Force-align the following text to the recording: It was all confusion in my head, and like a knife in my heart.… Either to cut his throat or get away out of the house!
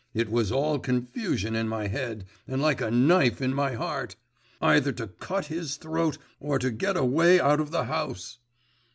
It 0.15 0.31
was 0.31 0.51
all 0.51 0.79
confusion 0.79 1.55
in 1.55 1.67
my 1.69 1.85
head, 1.85 2.25
and 2.47 2.59
like 2.59 2.81
a 2.81 2.89
knife 2.89 3.39
in 3.39 3.53
my 3.53 3.73
heart.… 3.73 4.15
Either 4.59 4.91
to 4.93 5.05
cut 5.05 5.45
his 5.45 5.77
throat 5.77 6.17
or 6.39 6.57
get 6.57 6.97
away 6.97 7.39
out 7.39 7.59
of 7.59 7.69
the 7.69 7.83
house! 7.83 8.39